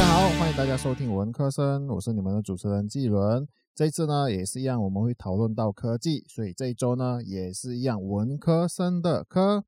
[0.00, 3.46] 大家好，欢迎大家收听文科生，我是你们的主持人季伦。
[3.74, 9.62] 这次呢，也是一样，我们会讨论到科技，所以这一周呢，也是一样文科生的科。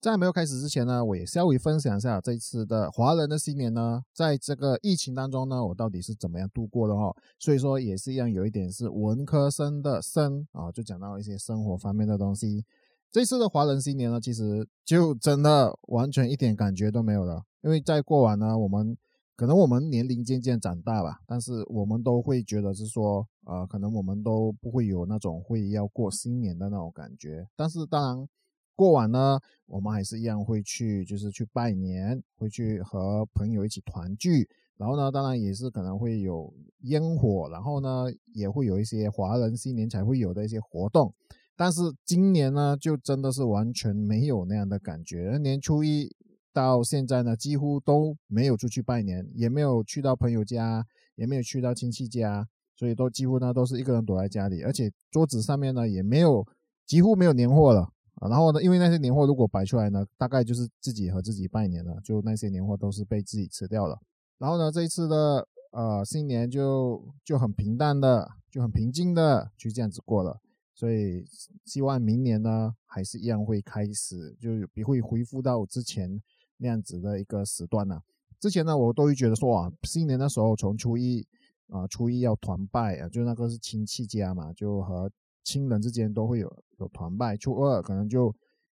[0.00, 7.12] 在没有开始之前呢，我也稍微分享一下这次的华人的新年呢，在这个疫情当中呢，我到底是怎么样度过的哈。
[7.40, 12.64] 所以说也是一样，有一点是文科生的生啊，就讲到一些生活方面的东西。
[13.10, 18.96] 这次的华人新年呢，其实就真的完全一点感觉都没有了，因为在过往呢，我们
[19.36, 28.28] 可能我们年龄渐渐长大吧，但是我们都会觉得是说，呃，可能我们都不会有那种会要过新年的那种感觉，但是当然。
[28.74, 34.48] 过完呢，我们还是一样会去，就是去拜年，会去和朋友一起团聚。
[34.78, 41.12] 然后呢，当然也是可能会有烟火，然后呢，也会有一些华人新年才会有的一些活动。
[41.54, 45.36] 但是今年呢，就真的是完全没有那样的感觉。
[45.36, 46.10] 年初一
[46.52, 50.86] 到现在呢，几乎都没有出去拜年，也没有去到朋友家，
[51.16, 56.46] 也没有去到亲戚家，所以都几乎呢都是一个人躲在家里，而且桌子上面呢也没有，
[56.86, 57.88] 几乎没有年货了。
[58.20, 63.98] 然后呢，因为那些年货如果摆出来呢，大概就是自己和自己拜年了，就那些年货都是被自己吃掉了。
[64.38, 70.38] 然后呢，这一次的呃新年就就很平淡的，就很平静的就这样子过了。
[70.74, 71.24] 所以
[71.64, 76.20] 希望明年呢，还是一样会开始，就也会恢复到之前
[76.62, 78.00] 那样子的一个时段呢。
[78.40, 81.26] 之前呢，我都会觉得说啊，新年的时候从初一
[81.68, 85.10] 啊，初一要团拜啊，就那个是亲戚家嘛，就和。
[85.44, 86.48] 亲人之间都会有
[86.78, 88.32] 有团拜，初二可能就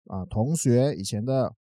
[0.07, 1.55] 啊同学以前的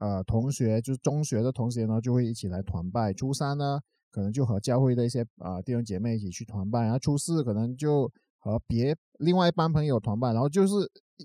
[0.00, 10.74] 呃同学就是中学的同学呢就会一起来团拜，初三呢可能就和教会的一些啊弟兄姐妹一起去团拜，然后初四可能就和别另外一班朋友团拜，然后就是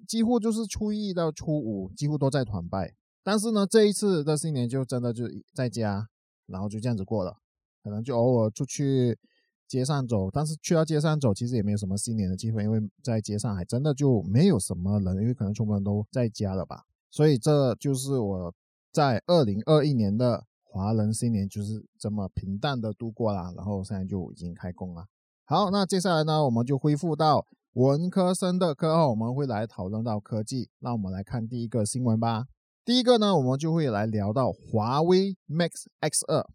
[0.07, 2.93] 几乎就是初一到初五几乎都在团拜，
[3.25, 6.07] 但是呢这一次的新年就真的就在家，
[6.45, 7.35] 然后就这样子过了，
[7.83, 9.19] 可能就偶尔出去。
[9.67, 16.83] 街上走，但是去到街上走，其实也没有什么新年的机会，因为在街上还真的就没有什么人，因为可能全部人都在家了吧。
[17.09, 18.53] 所以这就是我
[18.91, 25.07] 在二零二一年的华人新年就是这么平淡的度过了，然后现在就已经开工了。
[25.45, 30.69] 好，那接下来呢，我们就恢复到文科生的课后，我们会来讨论到科技。
[30.77, 32.45] 那我们来看第一个新闻吧。
[32.85, 36.47] 第一个呢，我们就会来聊到华为 Max X 二。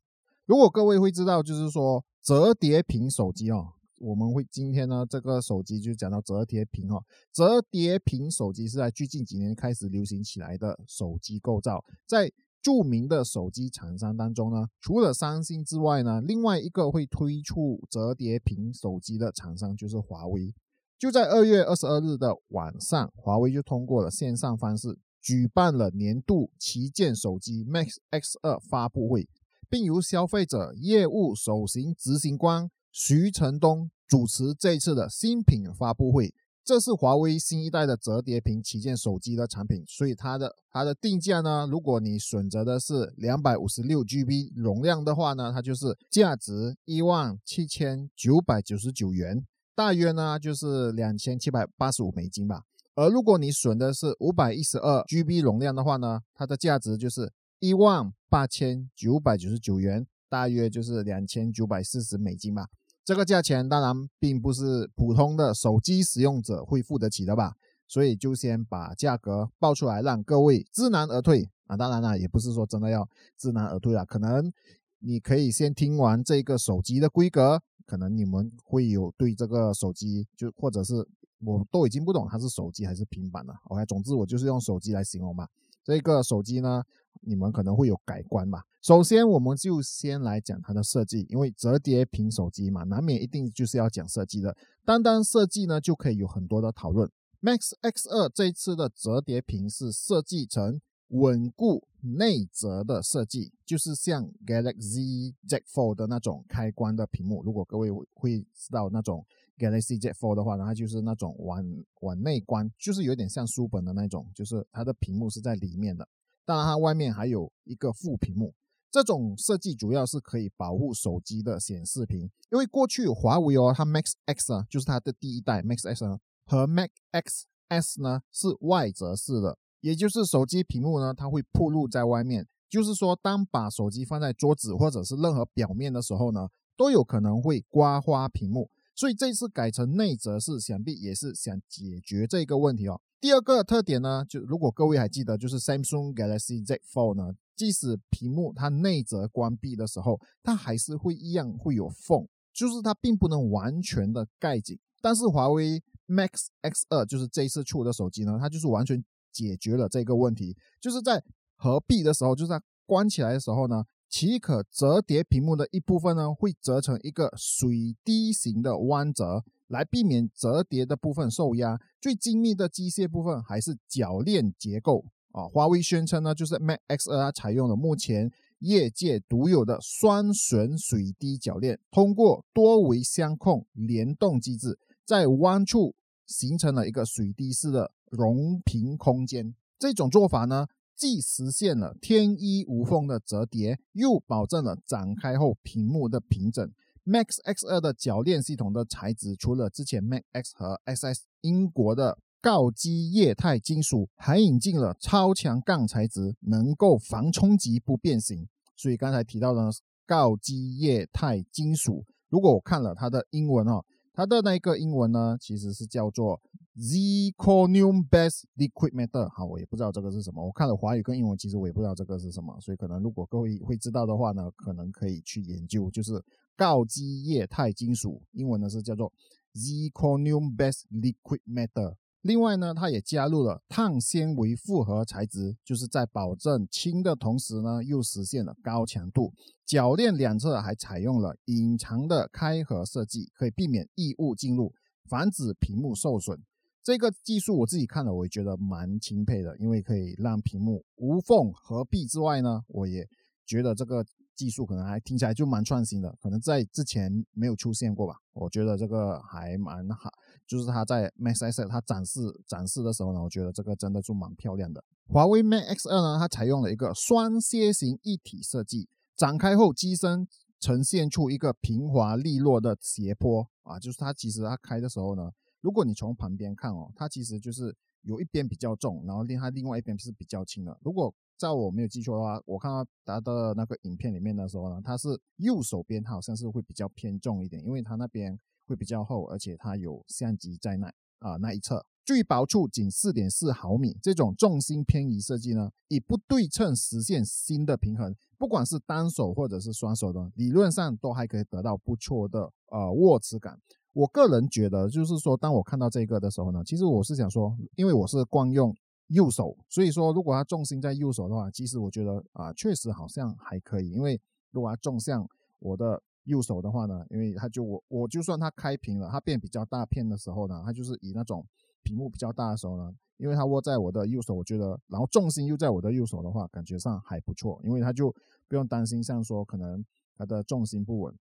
[0.46, 2.04] 如果各位会知道，就是说。
[2.22, 7.02] 折叠屏手机哦，我们会今天呢，这个手机就讲到折叠屏哦。
[7.32, 12.30] 折叠屏手机是在最近几年开始流行起来的手机构造，在
[12.60, 20.54] 著名的手机厂商当中呢，除了三星之外呢，另外一个会推出折叠屏手机的厂商就是华为。
[20.98, 29.28] 就在二月二十二日的晚上，华为就通过了线上方式举办了年度旗舰手机 Max X 二发布会。
[29.68, 36.34] 并由消费者业务首席执行官徐承东主持这次的新品发布会。
[36.64, 52.64] 这是华为新一代的折叠屏旗舰手机的产品，所以它的它的定价呢，如果你选择的是两百五十六 GB 容量的话呢，它就是价值一万七千九百九十九元，大约呢就是两千七百八十五美金吧。
[53.00, 58.12] 而如果你选的是五百一十二 GB 容量的话呢，它的价值就是一万。
[58.28, 62.68] 八千九百九十九元，大约就是两千九百四十美金吧。
[63.04, 67.54] 这个价钱当然并不是普通的手机使用者会付得起的吧，
[67.88, 71.76] 所以就先把价格报出来，让各位知难而退啊。
[71.76, 74.52] 当然了，也不是说真的要知难而退啊，可能
[75.00, 81.04] 你可以先听完这个手机的规格，可能你们会有对这个手机就或者是
[81.44, 83.54] 我都已经不懂它是手机还是平板了。
[83.64, 85.48] OK，总之我就是用手机来形容吧。
[85.82, 86.82] 这个手机呢？
[87.22, 88.64] 你们可能会有改观吧。
[88.80, 94.56] 首先，我们就先来讲它的设计，因为折叠屏手机嘛，难免一定就是要讲设计的。
[94.84, 97.10] 单单设计呢，就可以有很多的讨论。
[97.42, 107.42] Max X 二这一次的折叠屏是设计成稳固内折的设计，就是像 Galaxy Z Fold 的那种开关的屏幕。
[107.42, 109.26] 如果各位会知道那种
[109.60, 111.62] Galaxy Z Fold 的话，它就是那种往
[112.00, 116.08] 往内关，就是有点像书本的那种，就是它的屏幕是在里面的。
[116.46, 118.54] 当然，它外面还有一个副屏幕。
[118.90, 138.68] 这种设计主要是可以保护手机的显示屏，因为过去华为哦，它 Max X 啊，就是它的第一代 Max X 呢和 Max X S 呢是外折式的，也就是手机屏幕呢它会暴露在外面，就是说当把手机放在桌子或者是任何表面的时候呢，都有可能会刮花屏幕。
[138.94, 143.00] 所以这次改成内折式，想必也是想解决这个问题哦。
[143.20, 154.78] 第二个特点呢，就如果各位还记得，就是 Samsung Galaxy Z Fold 呢，即使屏幕它内折关闭的时候，它还是会一样会有缝，就是它并不能完全的盖紧。
[155.00, 161.22] 但是华为 Max X 二就是这一次出的手机呢，它就是完全解决了这个问题，就是在
[161.56, 163.84] 合闭的时候，就是在关起来的时候呢。
[164.10, 171.80] 其可折叠屏幕的一部分呢，会折成一个水滴形的弯折，来避免折叠的部分受压。
[172.00, 175.46] 最精密的机械部分还是铰链结构啊。
[175.46, 185.94] 华为宣称呢，就是 Mate X2 采用了目前业界独有的双旋水滴铰链，通过多维相控联动机制，在弯处
[186.26, 189.54] 形成了一个水滴式的容屏空间。
[189.78, 190.66] 这种做法呢？
[191.00, 196.70] 既实现了天衣无缝的折叠，又保证了展开后屏幕的平整。
[197.06, 208.46] Max X2 的铰链系统的材质，除了之前 Max X 和 SS 英国的锆基液态金属，还引进了超强钢材质，能够防冲击不变形。
[208.76, 209.70] 所以刚才提到的
[210.06, 213.82] 锆基液态金属，如果我看了它的英文哦，
[214.12, 216.42] 它的那个英文呢，其实是叫做。
[216.78, 220.44] Zirconium Base Liquid Metal，好，我也不知道这个是什么。
[220.44, 222.58] 我看了华语跟英文，其实我也不知道这个是什么。
[222.60, 225.90] 所以可能如果各位会知道的话呢，可能可以去研究。
[225.90, 226.12] 就是
[226.56, 229.12] 锆基液态金属，英文呢是叫做
[229.54, 231.96] Zirconium Base Liquid Metal。
[232.22, 239.32] 另外呢，它也加入了碳纤维复合材质，就是在保证轻的同时呢，又实现了高强度。
[239.66, 244.72] 铰链两侧还采用了隐藏的开合设计，可以避免异物进入，
[245.08, 246.38] 防止屏幕受损。
[246.82, 253.06] 这个技术我自己看了，我也觉得蛮钦佩的，因为可以让屏幕无缝合闭之外呢，我也
[253.44, 254.04] 觉得这个
[254.34, 258.14] 技术可能还听起来就蛮创新的，可能在之前没有出现过吧。
[258.32, 260.10] 我觉得这个还蛮好，
[260.46, 264.82] 就是它在 Max X 它展示展示的时候呢，我觉得这个真的就蛮漂亮的。
[265.06, 270.26] 华为 Mate X 二呢，它采用了一个双楔形一体设计，展开后机身
[270.58, 275.30] 呈现出一个平滑利落的斜坡啊，就是它其实它开的时候呢。
[275.60, 280.78] 如果你从旁边看哦，它其实就是有一边比较重，然后另它另外一边是比较轻的。
[280.82, 290.86] 如果在我没有记错的话，我看到它的那个影片里面的时候呢，它是右手边好像是会比较偏重一点，因为它那边会比较厚，而且它有相机在那
[291.18, 293.96] 啊那一侧，最薄处仅四点四毫米。
[294.02, 303.58] 这种重心偏移设计呢，以不对称实现新的平衡，不管是单手或者是双手的，理论上都还可以得到不错的呃握持感。
[303.92, 308.74] 我个人觉得，就是说，当我看到这个的时候呢，其实我是想说，因为我是惯用
[309.08, 313.90] 右手，所以说，如果它重心在右手的话，其实我觉得啊，确实好像还可以。
[313.90, 314.20] 因为
[314.52, 315.28] 如果它纵向
[315.58, 321.44] 我的右手的话呢，因为它就我我就算它开屏了，它变比较大片的时候呢，它就是以那种
[321.82, 328.14] 屏幕比较大的时候呢，因为它握在我的右手，我觉得，然后重心又在我的右手的话，感觉上还不错，因为它就
[328.46, 329.84] 不用担心像说可能
[330.16, 331.12] 它的重心不稳。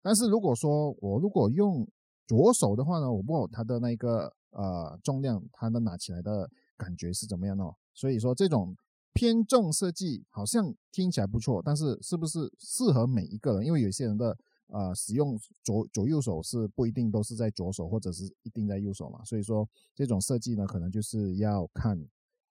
[0.00, 1.86] 但是如果说我如果用
[2.28, 7.74] 左手的话呢，我不知道它的那个呃重量，它的拿起来的感觉是怎么样哦。
[7.94, 8.76] 所以说这种
[9.14, 13.66] 偏重设计好像听起来不错，但是是不是适合每一个人？
[13.66, 14.36] 因为有些人的
[14.66, 19.24] 呃使用左左右手是不一定都是在左手，或者是一定在右手嘛。
[19.24, 21.98] 所以说这种设计呢，可能就是要看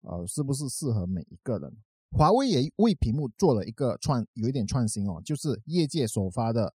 [0.02, 1.72] 呃是不是适合每一个人。
[2.10, 6.74] 华为也为屏幕做了一个创有一点创新哦，就是业界首发的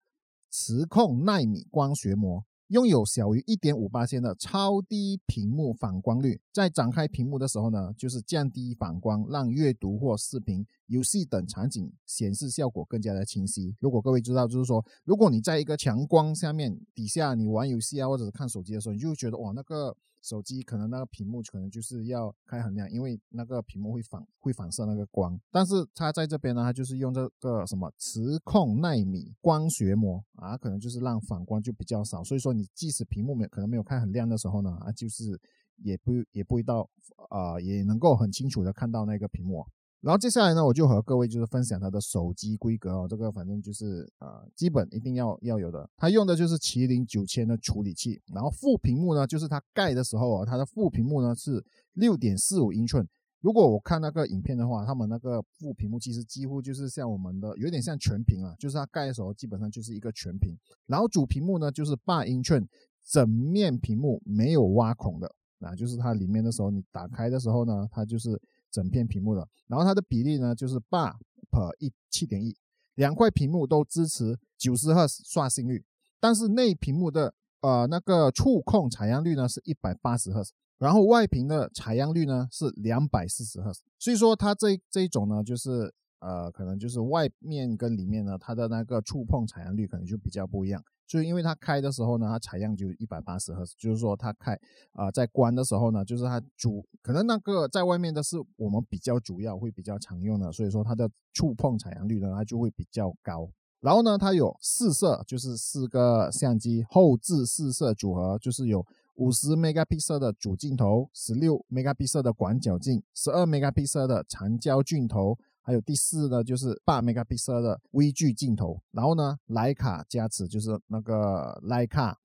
[0.50, 2.46] 磁控纳米光学膜。
[2.72, 13.76] 拥有小于一点五八千的超低屏幕反光率，在展开屏幕的时候呢，就是降低反光，让阅读或视频、游戏等场景显示效果更加的清晰。
[13.82, 19.94] 如果各位知道，就是说，如果你在一个强光下面底下，你玩游戏啊，或者是看手机的时候，你就觉得哇，那个。
[20.22, 25.40] 手机可能那个屏幕可能就是要开很亮，因为那个屏幕会反会反射那个光。
[25.52, 32.24] 但是它在这边呢，它就是用这个什么磁控纳米光学膜啊，可能就是让反光就比较少。
[32.24, 35.40] 所以说你即使屏幕没可能没有开很亮的时候呢，啊，就是
[35.78, 36.88] 也不也不会到
[37.30, 39.66] 啊，也能够很清楚的看到那个屏幕。
[40.02, 45.88] 然后接下来呢，我就和各位就是分享它的手机规格哦，这个反正就是呃基本一定要要有的。
[45.96, 53.08] 它用的就是麒麟九千的处理器，然后副屏幕呢，就是它盖的时候啊，它的副屏幕呢是六点四五英寸。
[53.42, 60.58] 如果我看那个影片的话，他们那个副屏幕其实几乎就是像我们的有点像全屏啊，就是它盖的时候基本上就是一个全屏。
[60.88, 62.68] 然后主屏幕呢就是八英寸，
[63.06, 68.42] 整面屏幕没有挖孔的啊，就是它里面的时候你打开的时候呢，它就是。
[68.72, 71.12] 整片屏幕的，然后它的比例呢就是八
[71.50, 72.56] 比一七点一，
[72.96, 75.84] 两块屏幕都支持九十赫刷新率，
[76.20, 83.82] 但是内屏幕的呃那个触控采样率呢是一百八十赫兹，然后外屏的采样率呢是两百四十赫兹。
[84.00, 85.94] 所以说它这这一种呢就是。
[86.22, 90.82] 呃，可能就是外面跟里面呢，它的那个触碰采样率可能就比较不一样。
[91.08, 94.58] 就因为它开的时候呢，它采样就一百八十赫兹，就是说它开
[94.94, 103.50] 啊，在关的时候呢，就是它主可能那个在外面的是我们比较主要会比较常用的，所以说它的触碰采样率呢，它就会比较高。
[103.82, 108.86] 然后呢，它有四摄，就是四个相机后置四摄组合，就是有
[109.16, 115.38] 五十 megapixel 的主镜头，十六 megapixel 的广角镜，十二 megapixel 的长焦镜头。
[115.62, 122.18] 还有第四呢，就是八 megapixel 的微距镜头，然后呢，徕卡加持就是那个徕卡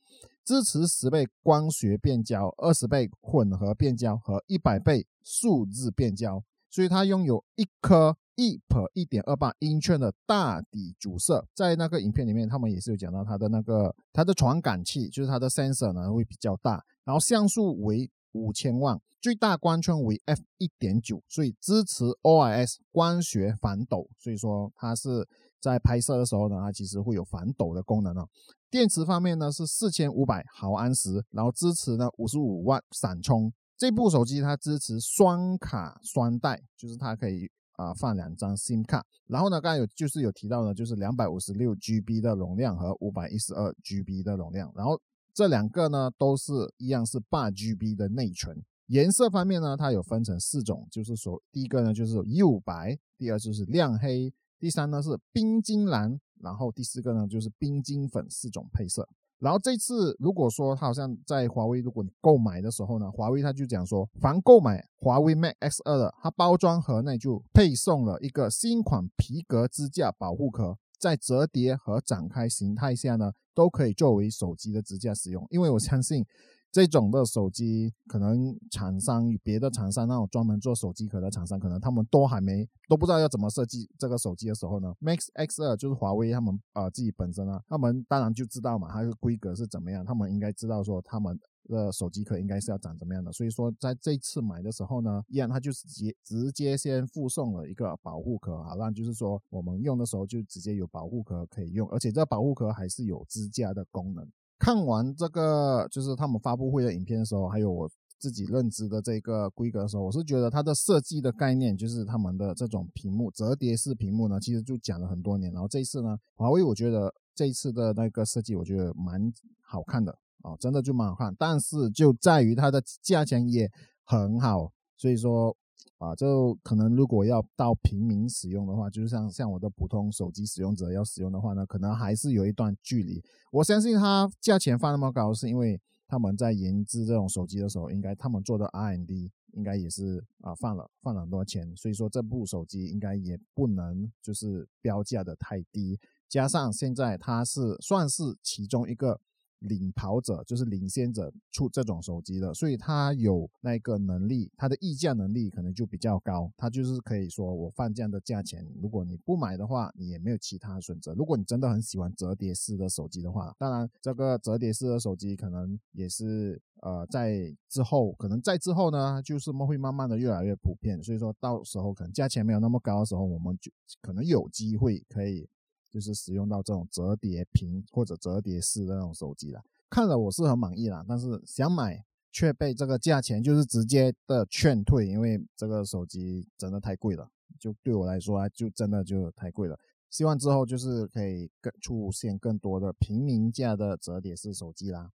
[0.44, 11.46] 支持十倍光学变焦、二十倍混合变焦和一百倍数字变焦，所以它拥有一颗一 P 一点二八英寸的大底主摄。
[11.54, 19.00] 在那个影片里面，他们也是有讲到它的那个它的传感器，就是它的 sensor 呢会比较大，然后像素为五千万。
[19.18, 25.26] 最大光圈为 f 一点九，所以支持 OIS 光学防抖，所以说它是
[25.60, 28.28] 在拍摄的时候呢，它其实会有防抖的功能哦。
[28.70, 33.52] 电池方面呢是四千五百毫安时，然后支持呢五十五万闪充。
[33.76, 39.04] 这部手机它支持双卡双待，就是它可以啊放两张 SIM 卡。
[39.26, 45.00] 然后呢，刚才有就是有提到呢，就是两百五十六 GB 的容量和五百一十二 GB 的容量，然后
[45.36, 48.64] 这两个呢都是一样是八 GB 的内存。
[48.86, 59.06] 颜色方面呢，它有分成四种，就是说第一个呢就是釉白，第二就是亮黑，第三呢是冰晶蓝，然后第四个呢就是冰晶粉四种配色。
[59.38, 76.24] 然后这次如果说它好像在华为，如果你购买的时候呢，华为它就讲说，凡购买华为 Mate X2 的，它包装盒内就配送了一个新款皮革支架保护壳，在折叠和展开形态下呢，都可以作为手机的支架使用，因为我相信。
[76.72, 104.26] 这种的手机，可能厂商与别的厂商那种专门做手机壳的厂商，可能他们都还没都不知道要怎么设计这个手机的时候呢，Max X 二就是华为他们啊自己本身啊，他们当然就知道嘛，它的规格是怎么样，他们应该知道说他们的手机壳应该是要长怎么样的，所以说在这次买的时候呢，依然它就直接直接先附送了一个保护壳，好让就是说我们用的时候就直接有保护壳可以用，而且这个保护壳还是有支架的功能。
[104.58, 115.52] 看完这个就是他们发布会的影片的时候，还有我自己认知的这个规格的时候，我是觉得它的设计的概念就是他们的这种屏幕折叠式屏幕呢，其实就讲了很多年。
[115.52, 119.30] 然后这一次呢，华为我觉得这一次的那个设计，我觉得蛮
[119.60, 121.34] 好看的啊，真的就蛮好看。
[121.38, 123.70] 但是就在于它的价钱也
[124.04, 125.56] 很好，所以说。
[125.98, 133.22] 啊，就可能如果要到平民使用的话，就是像像我的普通手机使用者要使用的话呢，可能还是有一段距离。
[133.50, 145.98] 我相信它价钱放那么高，是因为他们在研制这种手机的时候，应该他们做的 R&D 应该也是啊放了放了很多钱，所以说这部手机应该也不能就是标价的太低。
[146.28, 149.18] 加上现在它是算是其中一个。
[149.60, 156.50] 领跑者就是领先者出这种手机的，所以它有那个能力，它的溢价能力可能就比较高。
[156.56, 161.14] 它就是可以说我放这样的价钱，如果你不买的话，你也没有其他选择。
[161.14, 171.02] 如果你真的很喜欢折叠式的手机的话，当然这个折叠式的手机可能也是呃在之后，可能在之后呢，就是会慢慢的越来越普遍。
[171.02, 173.70] 所以说到时候可能价钱没有那么高的时候，我们就
[174.00, 175.48] 可能有机会可以。
[175.96, 187.26] 就是使用到这种折叠屏或者折叠式的那种手机了，看了我是很满意啦，但是想买却被这个价钱就是直接的劝退，因为这个手机真的太贵了，
[187.58, 189.78] 就对我来说啊，就真的就太贵了。
[190.10, 195.10] 希望之后就是可以更出现更多的平民价的折叠式手机啦。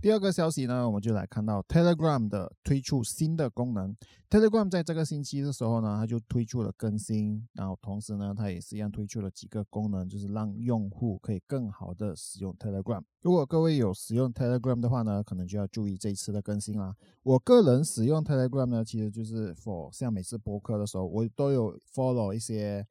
[0.00, 3.96] 第二个消息呢，我们就来看到 Telegram 的推出新的功能。
[4.30, 13.02] Telegram 在这个星期的时候呢，它就推出了更新，然后同时呢，它也是一样推出了几个功能，就是让用户可以更好的使用 Telegram。
[13.22, 16.94] 如果各位有使用 Telegram 的话呢，可能就要注意这一次的更新啦。
[17.24, 22.86] 我个人使用 Telegram 呢，其实就是 for 像每次播客的时候，我都有 follow 一些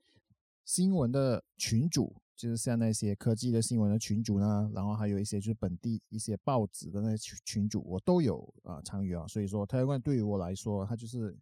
[0.65, 2.13] 新闻的群主。
[2.37, 9.25] 就是像那些科技的新闻的群主呢，然后还有一些就是本地一些报纸的那些群群主，我都有啊参与啊。
[9.27, 11.35] 所以说，Telegram 对于我来说，它就是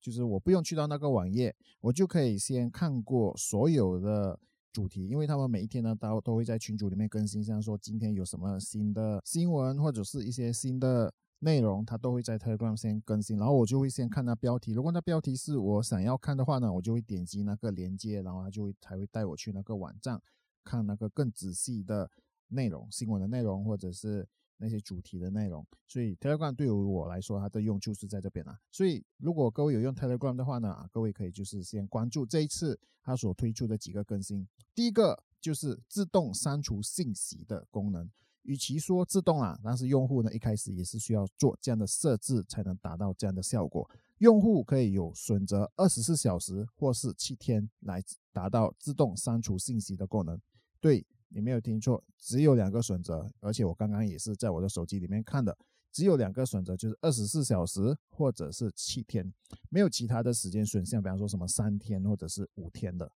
[0.00, 4.40] 就是我不用去到那个网页，我就可以先看过所有的
[4.72, 11.12] 主题，因为他们每一天呢都都会在群组里面更新，像说今天有什么新的新闻或者是一些新的。
[11.40, 14.72] 内容它都会在 Telegram 先更新，然后我就会先看那标题。
[14.72, 20.20] 如果那标题是我想要看的话呢，我就会点击那个链接，然后它就会才会带我去那个网站
[20.68, 22.10] 看那个更仔细的
[22.48, 25.66] 内容、新闻的内容，或者是那些主题的内容。
[25.86, 28.58] 所以 Telegram 对于我来说，它的用处是在这边啊。
[28.70, 34.46] 所以如果各位有用 Telegram 的话呢，各位可以就是先关注这一次它所推出的几个更新。
[34.74, 38.10] 第一个就是自动删除信息的功能。
[38.42, 43.88] 与其说自动啊，但是用户呢一开始也是需要做这样的设置才能达到这样的效果。
[44.18, 50.40] 用户可以有选择二十四小时或是七天来达到自动删除信息的功能。
[50.80, 55.56] 对你没有听错，只有两个选择，而且我刚刚也是在我的手机里面看的，
[55.92, 59.32] 只有两个选择，就是二十四小时或者是七天，
[59.70, 63.10] 没有其他的时间选项，比方说什么三天或者是五天的。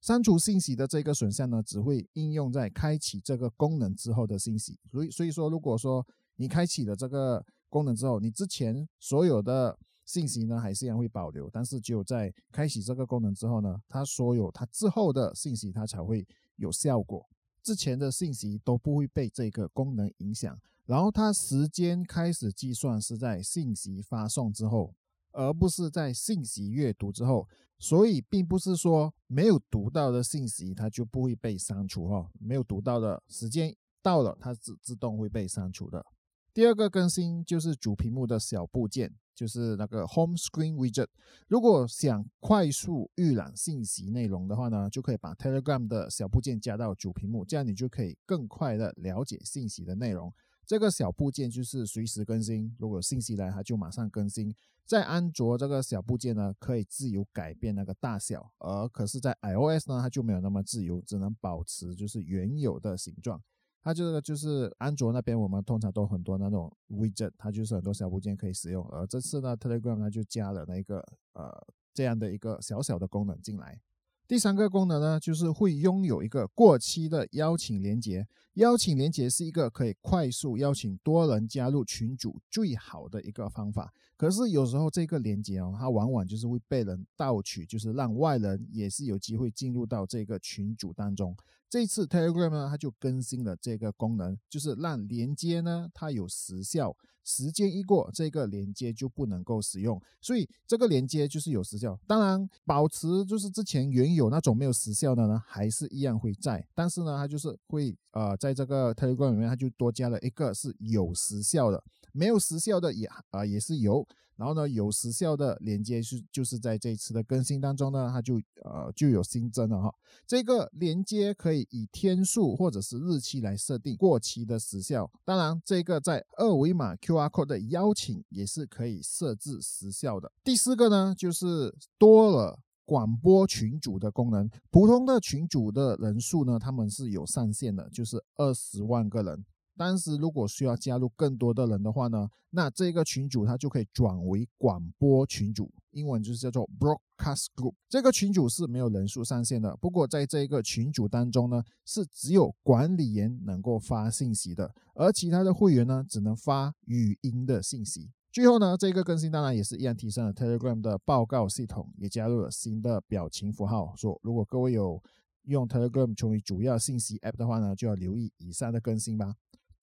[0.00, 4.78] 删除信息的这个选项呢，只会应用在开启这个功能之后的信息。
[4.90, 6.06] 所以，所以说，如果说
[6.36, 11.48] 你开启了这个功能之后，你之前所有的信息呢，还是一样会保留。
[11.48, 17.26] 但是，只有在开启这个功能之后呢，它所有它之后的信息，它才会有效果。
[17.62, 20.58] 之前的信息都不会被这个功能影响。
[20.84, 24.94] 然后，它时间开始计算是在信息发送之后。
[25.36, 36.06] 而不是在信息阅读之后，所以并不是说没有读到的信息它就不会被删除哈，没有读到的时间到了，它自自动会被删除的。
[36.54, 41.08] 第二个更新就是主屏幕的小部件，就是那个 Home Screen Widget。
[41.48, 50.32] 如果想快速预览信息内容的话呢，就可以把 Telegram 的小部件加到主屏幕，这样你就可以更快的了解信息的内容。
[50.64, 54.54] 这个小部件就是随时更新，如果信息来，它就马上更新。
[54.86, 63.42] 在安卓这个小部件呢，可以自由改变那个大小，而可是，在 iOS 呢，它就没有那么自由，只能保持就是原有的形状。
[63.84, 68.82] 它这个就是安卓那边，我们通常都很多那种 widget，它就是很多小部件可以使用。
[68.88, 71.52] 而这次呢，Telegram 它就加了那个呃
[71.92, 73.78] 这样的一个小小的功能进来。
[74.26, 78.26] 第三个功能呢，就是会拥有一个过期的邀请连接。
[78.54, 83.92] 邀请连接是一个可以快速邀请多人加入群组最好的一个方法。
[84.16, 91.36] 可是有时候这个连接哦，它往往就是会被人盗取，就是让外人也是有机会进入到这个群组当中。
[91.68, 96.96] 这次 Telegram 呢，它就更新了这个功能，就是让连接呢它有时效。
[97.24, 101.98] 时间一过，这个连接就不能够使用，所以这个连接就是有时效。
[102.06, 106.64] 当然，保持就是之前原有那种没有时效的呢，还是一样会在。
[106.74, 111.82] 但是呢，它就是会呃，在这个 Telegram 里面，它就多加了一个是有时效的，
[112.12, 114.06] 没有时效的也啊也是有。
[114.36, 119.94] 然后呢，有时效的连接是就是在这一次的更新当中呢，它就呃就有新增了哈。
[120.26, 125.10] 这个连接可以以天数或者是日期来设定过期的时效。
[125.24, 130.30] 当然，这个在二维码 QR code 的邀请也是可以设置时效的。
[130.42, 134.50] 第四个呢，就是多了广播群组的功能。
[134.70, 139.44] 普通的群组的人数呢，他们是有上限的，就是二十万个人。
[139.76, 147.74] 当时如果需要加入更多的人的话呢，那这个群组它就可以转为广播群组，英文就是叫做 broadcast group。
[147.88, 158.10] 这个群组是没有人数上限的，不过在这一个群组当中呢，是只有管理员能够发信息的，而其他的会员呢，只能发语音的信息。
[158.30, 163.92] 最后呢，这个更新当然也是一样提升了 Telegram 的报告系统，也加入了新的表情符号。
[163.96, 165.02] 说如果各位有
[165.44, 169.34] 用 Telegram 成为主要信息 App 的话呢，就要留意以上的更新吧。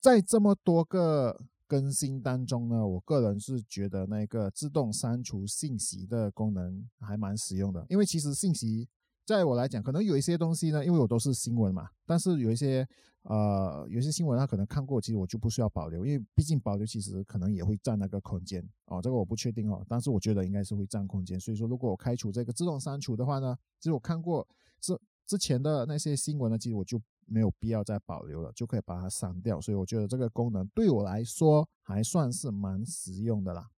[0.02, 7.86] 在这么多个更新当中呢，我个人是觉得那个自动删除信息的功能还蛮实用的。
[7.88, 8.90] 因为其实信息
[9.24, 12.86] 在我来讲，可能有一些东西呢，因为我都是新闻嘛，但是有一些
[13.22, 19.00] 呃，有些新闻它可能看过，其实我就不需要保留，因为毕竟保留其实可能也会占那个空间哦。
[19.00, 21.40] 这个我不确定哦，但是我觉得应该是会占空间。
[21.40, 24.48] 所以说，如果我开除这个自动删除的话呢，其实我看过
[24.80, 27.00] 之之前的那些新闻呢，其实我就。
[27.32, 29.62] 没有必要再保留了，就可以把它删掉。
[29.62, 33.70] 所以我觉得这个功能对我来说还算是蛮实用的啦。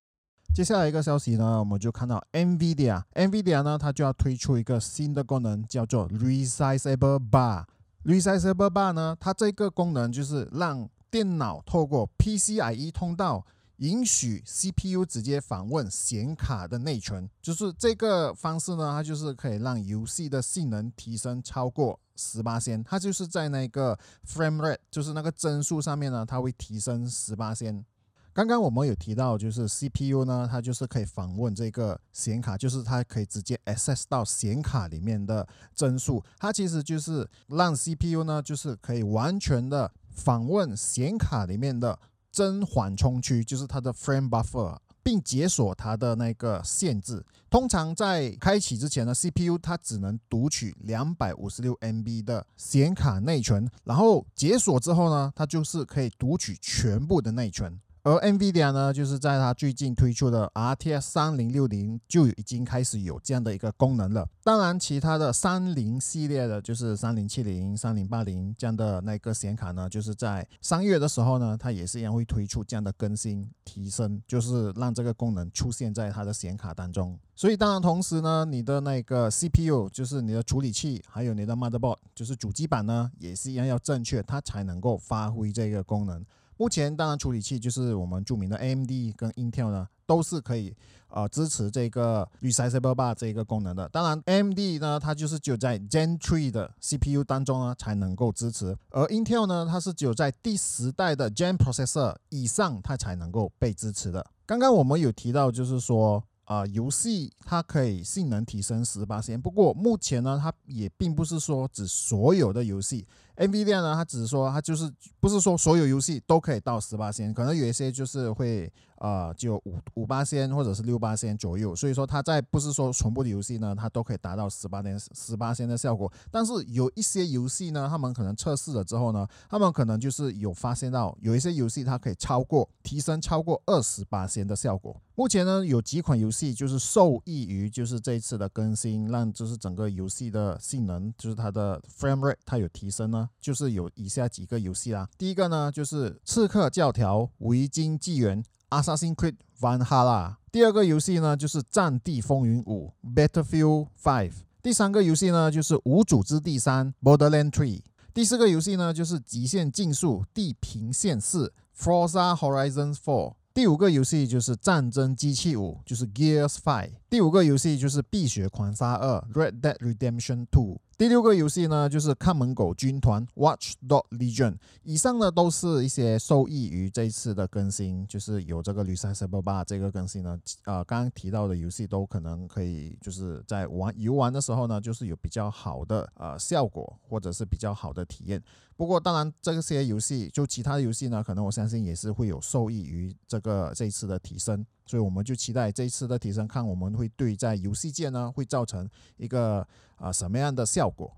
[0.55, 7.67] 接下来一个消息呢，我们就看到 NVIDIA，NVIDIA 呢它就要推出一个新的功能，叫做 Resizable Bar。
[8.05, 13.47] Resizable Bar 呢，它这个功能就是让电脑透过 PCIe 通道。
[13.83, 22.85] 允许 CPU 直接访问显卡的内存，就是这个方式呢，它就是可以让游戏的性能提升超过十八仙。
[22.85, 27.85] 它就是在那个 frame rate，就是那个帧数上面呢，它会提升十八仙。
[28.33, 36.23] 刚刚我们有提到，就是 CPU 呢，它就是可以访问这个显卡，就是它可以直接 access 到显卡里面的帧数。
[36.39, 41.99] 它其实就是让 CPU 呢，就是可以完全的访问显卡里面的。
[42.33, 47.25] 真缓冲区就是它的 frame buffer，并解锁它的那个限制。
[47.51, 57.79] 通常在开启之前呢，CPU 它只能读取两百五十六 MB 的显卡内存，然后解锁之后呢，它就是可以读取全部的内存。
[58.05, 64.29] 而 NVIDIA 呢，就是在它最近推出的 RTX 三零六零就已经开始有这样的一个功能了。
[64.43, 77.17] 当然，其他的三零系列的，就是三零七零、三零八零这样的那个显卡呢，就是在三月的时候呢，它也是一样会推出这样的更新提升，就是让这个功能出现在它的显卡当中。
[77.37, 86.27] 所以，当然同时呢，你的那个 CPU 就是你的处理器，还有你的 motherboard 就是主机板呢，也是一样要正确，它才能够发挥这个功能。
[86.57, 90.75] 目前当然处理器就是我们著名的 AMD 跟 Intel 呢，都是可以
[91.09, 93.89] 呃支持这个 Resizable Bar 这一个功能的。
[93.89, 104.25] 当然 AMD 呢，它就是只有在 Gen 3的 CPU 当中呢才能够支持，而 Intel 呢，它是只有在第十代的 Gen Processor 以上它才能够被支持的。
[104.47, 106.23] 刚刚我们有提到，就是说。
[106.45, 113.07] 啊，游戏它可以性能提升十八线，不过目前呢，它也并不是说指所有的游戏。
[113.37, 121.75] NVIDIA 呢，它只是说它就是不是说所有游戏都可以到十八仙，可能有一些就是会呃就五五八仙或者是六八仙左右。
[121.75, 126.13] 所以说它在不是说全部的游戏呢，它都可以达到十八点十八仙的效果。
[126.31, 134.95] 但是有一些游戏呢，他们可能测试了之后呢，他们可能就是有发现到有一些游戏它可以超过提升超过二十八线的效果。
[135.15, 143.22] 目前呢，有几款游戏就是受益于就是这一次的更新，让就是整个游戏的性能，就是它的 frame rate 它有提升呢。
[143.41, 145.09] 就是有以下几个游戏啦。
[145.17, 148.43] 第一个呢，就是《刺客教条：维京纪元》
[148.83, 150.37] （Assassin's Creed Valhalla）。
[150.51, 154.33] 第二个游戏呢，就是《战地风云五》（Battlefield Five）。
[154.63, 157.83] 第三个游戏呢，就是《无主之地三》（Borderlands Three）。
[158.15, 161.53] 第四个游戏呢，就是《极限竞速：地平线四》
[161.85, 163.35] （Forza Horizon Four）。
[163.55, 166.93] 第五个游戏就是战争机器五，就是 Gears Five。
[167.11, 170.81] 第五个游戏就是《碧血狂杀二》Red Dead Redemption Two。
[171.03, 174.55] 第六个游戏呢，就是看门狗军团 Watch Dog Legion。
[174.85, 188.41] 以上呢都是一些受益于这次的更新，就是有这个《绿色 Cyber 八》这个更新呢，呃，刚刚提到的游戏都可能可以就是在玩游玩的时候呢，就是有比较好的呃效果，或者是比较好的体验。
[188.83, 194.67] 不过当然这些游戏就其他游戏呢，可能我相信也是会有受益于这个这一次的提升。
[194.87, 199.65] 所以我们就期待这一次的提升，看我们会对在游戏界呢会造成一个
[199.95, 201.17] 啊什么样的效果。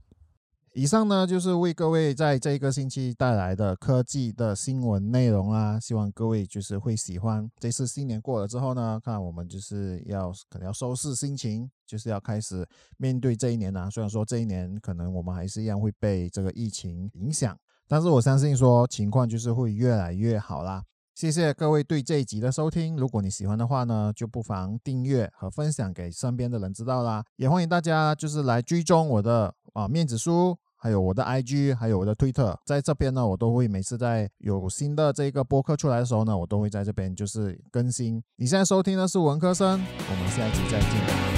[0.76, 7.48] 以上呢就是为各位在这一个星期带来的科技的新闻内容啦，希望各位就是会喜欢。
[7.60, 13.88] 这次新年过了之后呢，看我们就是要可能要收拾心情，就是要开始面对这一年啦。
[13.88, 17.56] 虽然说这一年可能我们还是一样会被这个疫情影响，
[17.86, 20.82] 但是我相信说情况就是会越来越好啦。
[21.14, 22.96] 谢谢各位对这一集的收听。
[22.96, 27.24] 如果你喜欢的话呢，就不妨订阅和分享给身边的人知道啦。
[27.36, 38.20] 也欢迎大家就是来追踪我的啊面子书，还有我的 IG，还有我的推特，在这边呢，我都会每次在有新的这个播客出来的时候呢，我都会在这边就是更新。
[38.34, 41.33] 你现在收听的是文科生，我们下一集再见。